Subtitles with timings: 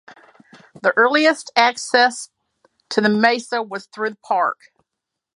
[0.81, 2.29] The earliest access
[2.89, 4.71] to the Mesa was through the Park.